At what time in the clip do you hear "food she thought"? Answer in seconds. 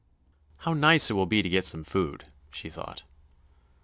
1.83-3.03